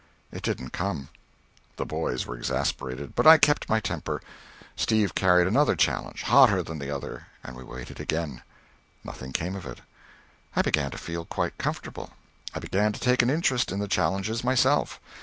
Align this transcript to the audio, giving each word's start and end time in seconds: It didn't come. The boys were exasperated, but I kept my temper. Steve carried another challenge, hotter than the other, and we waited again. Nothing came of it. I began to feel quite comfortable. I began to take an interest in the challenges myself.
It 0.31 0.41
didn't 0.41 0.71
come. 0.71 1.09
The 1.75 1.85
boys 1.85 2.25
were 2.25 2.35
exasperated, 2.35 3.13
but 3.13 3.27
I 3.27 3.37
kept 3.37 3.69
my 3.69 3.79
temper. 3.79 4.19
Steve 4.75 5.13
carried 5.13 5.45
another 5.45 5.75
challenge, 5.75 6.23
hotter 6.23 6.63
than 6.63 6.79
the 6.79 6.89
other, 6.89 7.27
and 7.43 7.55
we 7.55 7.63
waited 7.63 7.99
again. 7.99 8.41
Nothing 9.03 9.31
came 9.31 9.55
of 9.55 9.67
it. 9.67 9.81
I 10.55 10.63
began 10.63 10.89
to 10.89 10.97
feel 10.97 11.23
quite 11.25 11.59
comfortable. 11.59 12.13
I 12.51 12.57
began 12.57 12.93
to 12.93 12.99
take 12.99 13.21
an 13.21 13.29
interest 13.29 13.71
in 13.71 13.77
the 13.77 13.87
challenges 13.87 14.43
myself. 14.43 14.99